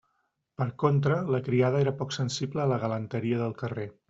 Per 0.61 0.65
contra, 0.83 1.17
la 1.35 1.41
criada 1.49 1.83
era 1.87 1.95
poc 2.01 2.17
sensible 2.19 2.65
a 2.65 2.69
la 2.73 2.81
galanteria 2.87 3.43
del 3.45 3.59
carrer. 3.65 3.91